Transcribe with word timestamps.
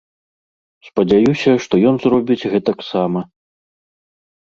Спадзяюся, 0.87 1.51
што 1.67 1.73
ён 1.91 1.95
зробіць 2.07 2.47
гэтак 2.57 2.77
сама. 2.91 3.21